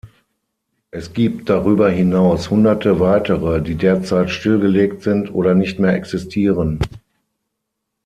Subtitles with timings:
[0.89, 6.79] Es gibt darüber hinaus Hunderte weitere, die derzeit stillgelegt sind oder nicht mehr existieren.